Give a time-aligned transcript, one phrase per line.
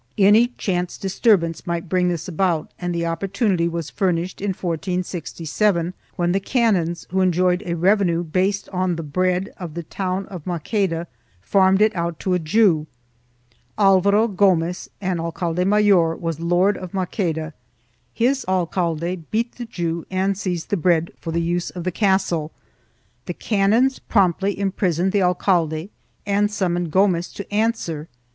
[0.17, 5.93] 3 Any chance disturbance might bring this about and the opportunity was furnished in 1467,
[6.15, 10.43] when the canons, who enjoyed a revenue based on the bread of the town of
[10.47, 11.05] Maqueda,
[11.39, 12.87] farmed it out to a Jew.
[13.77, 17.53] Alvaro Gomez, an alcalde mayor, was lord of Maqueda;
[18.11, 22.51] his alcaide beat the Jew and seized the bread for the use of the castle;
[23.27, 25.91] the canons promptly imprisoned the alcaide
[26.25, 28.07] and summoned Gomez to answer.